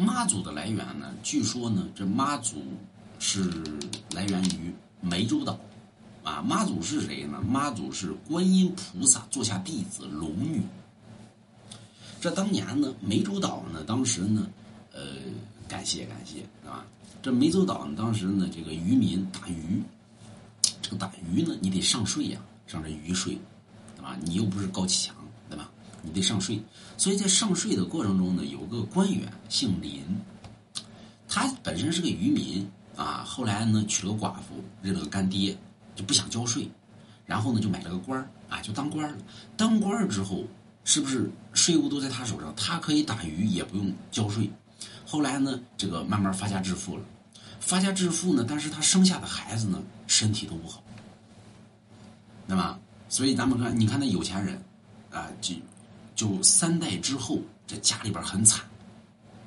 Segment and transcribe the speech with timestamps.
[0.00, 2.62] 妈祖的来源呢，据说呢，这妈祖
[3.18, 3.52] 是
[4.14, 4.72] 来源于
[5.04, 5.60] 湄洲岛，
[6.24, 7.38] 啊，妈祖是谁呢？
[7.46, 10.62] 妈祖是观音菩萨座下弟子龙女。
[12.18, 14.46] 这当年呢，湄洲岛呢，当时呢，
[14.92, 15.02] 呃，
[15.68, 16.86] 感谢感谢，啊？
[17.20, 19.82] 这湄洲岛呢，当时呢，这个渔民打鱼，
[20.80, 23.38] 这个打鱼呢，你得上税呀，上这鱼税，
[23.96, 24.16] 对吧？
[24.22, 25.14] 你又不是高启强，
[26.10, 26.62] 得上税，
[26.96, 30.02] 所以在上税的过程中呢，有个官员姓林，
[31.28, 35.56] 他本身是个渔民啊，后来呢娶了个寡妇，认了个干爹，
[35.94, 36.68] 就不想交税，
[37.26, 39.18] 然后呢就买了个官啊，就当官了。
[39.56, 40.44] 当官之后。
[40.82, 42.52] 是不是税务都在他手上？
[42.56, 44.50] 他可以打鱼，也不用交税。
[45.06, 47.04] 后来呢，这个慢慢发家致富了。
[47.60, 50.82] 发家致富呢，但是他生下的孩子呢，身体都不好，
[52.48, 52.80] 对吧？
[53.10, 54.60] 所以咱们看，你看那有钱人，
[55.10, 55.54] 啊，就
[56.20, 58.62] 就三代之后，这家里边很惨，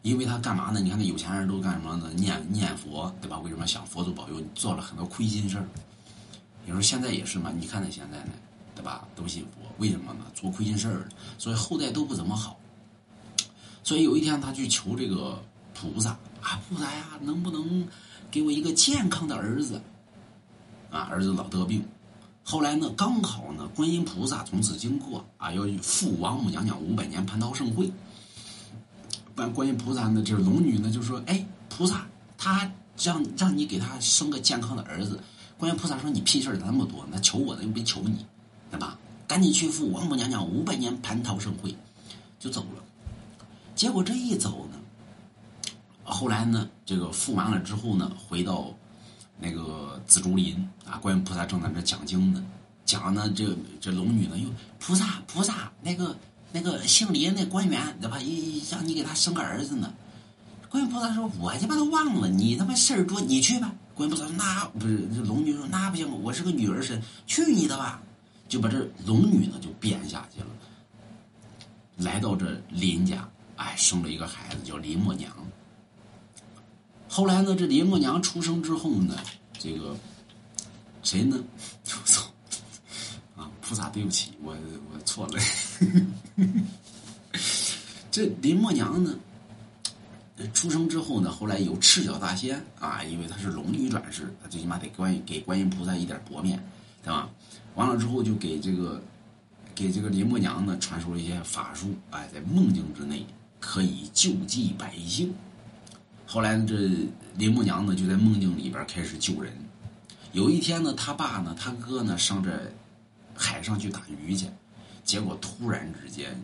[0.00, 0.80] 因为他干嘛呢？
[0.80, 2.10] 你看那有钱人都干什么呢？
[2.16, 3.38] 念念佛，对吧？
[3.40, 4.42] 为什么想佛祖保佑？
[4.54, 5.68] 做了很多亏心事儿。
[6.64, 8.32] 有时候现在也是嘛，你看那现在呢？
[8.74, 9.06] 对吧？
[9.14, 10.24] 都信佛，为什么呢？
[10.34, 12.58] 做亏心事儿，所以后代都不怎么好。
[13.82, 15.38] 所以有一天，他去求这个
[15.74, 17.86] 菩萨啊，菩萨呀，能不能
[18.30, 19.78] 给我一个健康的儿子？
[20.90, 21.86] 啊，儿子老得病。
[22.44, 27.90] 后来呢，刚好呢，观音菩萨从此经过啊，要赴王母娘娘五百年蟠桃盛会。
[29.34, 32.70] 观观音菩萨呢，这龙女呢，就说：“哎，菩萨，他
[33.02, 35.18] 让让你给他生个健康的儿子。”
[35.58, 38.24] 观音菩萨说：“你屁事儿那么多，那求我的又没求你。”
[38.70, 38.98] 对吧？
[39.26, 41.74] 赶紧去赴王母娘娘五百年蟠桃盛会，
[42.38, 42.82] 就走了。
[43.74, 48.68] 结果这一走呢，后来呢，这个赴完了之后呢，回到
[49.38, 52.44] 那个紫竹林啊，观音菩萨正在那讲经呢，
[52.84, 56.16] 讲呢，这这龙女呢又菩萨菩萨，那个
[56.52, 58.18] 那个姓林那官员对吧？
[58.20, 59.92] 一让你给他生个儿子呢。
[60.68, 68.02] 观音菩萨说：“我他妈都忘了，你他妈事儿多，你去吧。”观音菩萨说：“那不是这龙女说那不行，我是个女儿身，去你的吧。”
[68.48, 70.46] 就把这龙女呢就变下去了，
[71.96, 75.32] 来到这林家，哎，生了一个孩子叫林默娘。
[77.14, 79.16] 后来呢，这林默娘出生之后呢，
[79.56, 79.96] 这个
[81.04, 81.38] 谁呢？
[81.86, 82.22] 我操！
[83.36, 84.52] 啊，菩萨，对不起，我
[84.92, 85.38] 我错了。
[88.10, 89.16] 这林默娘呢，
[90.52, 96.60] 出生之后呢，后来有赤脚大仙啊，因为她是龙女转世，她最起码得观给观音菩萨一点薄面，
[97.04, 97.30] 对吧？
[97.76, 99.00] 完了之后，就给这个，
[99.72, 103.24] 给这个林默娘呢传授了一些法术，哎，在梦境之内
[103.60, 105.32] 可以救济百姓。
[106.34, 106.74] 后来这
[107.36, 109.56] 林默娘呢就在梦境里边开始救人。
[110.32, 112.50] 有一天呢，他爸呢，他哥呢上这
[113.36, 114.48] 海上去打鱼去，
[115.04, 116.36] 结果突然之间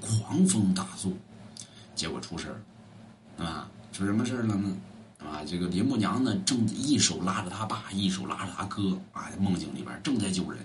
[0.00, 1.10] 狂风大作，
[1.96, 2.50] 结果出事
[3.36, 4.76] 儿，啊，出什么事儿了呢？
[5.18, 10.64] 啊，这个林默娘呢，正一手拉着他爸，一手拉着他哥，啊，梦境里边正在救人，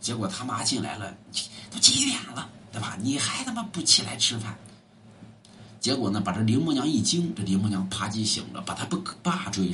[0.00, 1.16] 结果他妈进来了，
[1.70, 2.98] 都几点了，对吧？
[3.00, 4.58] 你还他妈不起来吃饭？
[5.86, 9.72] 结果呢，把这林默娘一惊，这林默娘啪叽醒了，把他不爸追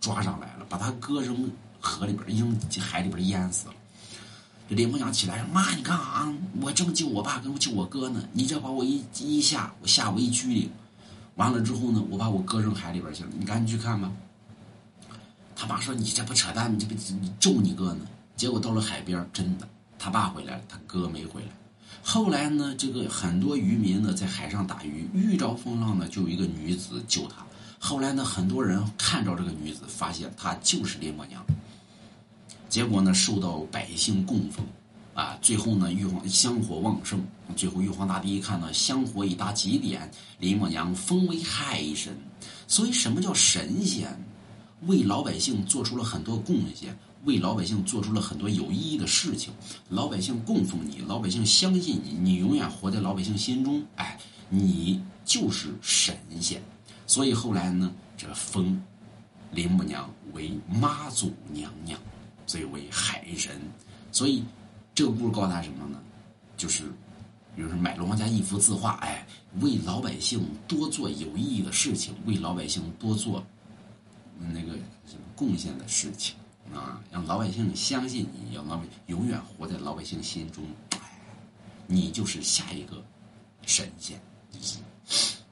[0.00, 1.48] 抓上来了，把他哥扔
[1.80, 3.74] 河里边，扔海里边淹死了。
[4.68, 6.34] 这林默娘起来说：“妈，你干啥？
[6.60, 10.68] 我正救我爸，跟救我哥呢，你这把我一一吓，我吓我一激灵。”
[11.36, 14.10] 完了之后呢，我把我哥扔海里边去了，你赶紧去看吧。
[15.54, 18.00] 他妈说：“你这不扯淡，你这不你咒你哥呢？”
[18.34, 21.48] 结果到了海边，真的，他爸回来了，他哥没回来。
[22.02, 27.44] 后来呢，这个很多渔民呢在海上打鱼，遇着风浪呢，就有一个女子救他。
[27.78, 31.44] 后来呢，很多人看着这个女子，发现她就是林默娘。
[32.68, 34.64] 结果呢，受到百姓供奉。
[35.14, 37.20] 啊，最后呢，玉皇香火旺盛。
[37.56, 42.16] 最后玉皇大帝一看呢，香火已达极点，林默娘封为海神。
[42.68, 44.16] 所以，什么叫神仙？
[44.86, 49.52] 为老百姓做出了很多贡献，为老百姓做出了很多有意义的事情。
[49.88, 53.84] 老百姓供奉你，老百姓相信你，你永远活在老百姓心中。
[53.96, 54.18] 哎，
[54.48, 56.62] 你就是神仙。
[57.06, 58.82] 所以后来呢，这封
[59.52, 61.98] 林母娘为妈祖娘娘，
[62.46, 63.60] 所以为海神。
[64.12, 64.44] 所以。
[64.94, 66.00] 这个故事告诉他什么呢？
[66.56, 66.82] 就是，
[67.54, 69.24] 比如说买了王家一幅字画，哎，
[69.60, 73.40] 为老百姓多做有意义的事情，为老百姓多做
[74.40, 74.72] 那个
[75.06, 76.34] 什么贡献的事情
[76.74, 80.64] 啊，让老百姓相信你，让老百姓永远活在老百姓心中，
[81.86, 83.02] 你就是下一个
[83.66, 84.20] 神仙。